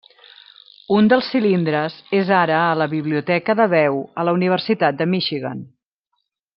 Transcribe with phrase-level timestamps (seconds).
[0.95, 5.65] Un dels cilindres és ara a la Biblioteca de Veu a la Universitat de Michigan.